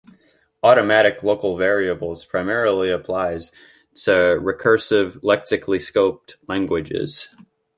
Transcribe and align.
Automatic 0.63 1.21
local 1.21 1.55
variables 1.57 2.25
primarily 2.25 2.89
applies 2.89 3.51
to 3.93 4.09
recursive 4.41 5.21
lexically-scoped 5.21 6.37
languages. 6.47 7.27